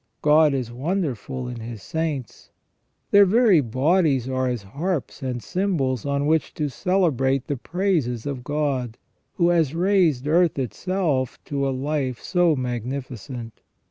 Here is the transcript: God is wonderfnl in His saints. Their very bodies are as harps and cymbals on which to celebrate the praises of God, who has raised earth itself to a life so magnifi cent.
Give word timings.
God 0.23 0.55
is 0.55 0.71
wonderfnl 0.71 1.51
in 1.53 1.59
His 1.61 1.83
saints. 1.83 2.49
Their 3.11 3.23
very 3.23 3.61
bodies 3.61 4.27
are 4.27 4.47
as 4.47 4.63
harps 4.63 5.21
and 5.21 5.43
cymbals 5.43 6.07
on 6.07 6.25
which 6.25 6.55
to 6.55 6.69
celebrate 6.71 7.45
the 7.45 7.55
praises 7.55 8.25
of 8.25 8.43
God, 8.43 8.97
who 9.35 9.49
has 9.49 9.75
raised 9.75 10.25
earth 10.25 10.57
itself 10.57 11.37
to 11.45 11.69
a 11.69 11.69
life 11.69 12.19
so 12.19 12.55
magnifi 12.55 13.15
cent. 13.15 13.61